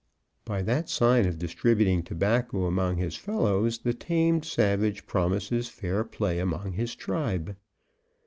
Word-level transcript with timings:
By 0.45 0.63
that 0.63 0.89
sign 0.89 1.27
of 1.27 1.37
distributing 1.37 2.01
tobacco 2.01 2.65
among 2.65 2.97
his 2.97 3.15
fellows, 3.15 3.77
the 3.77 3.93
tamed 3.93 4.45
savage 4.45 5.05
promises 5.05 5.69
fair 5.69 6.03
play 6.03 6.39
among 6.39 6.71
his 6.71 6.95
tribe. 6.95 7.55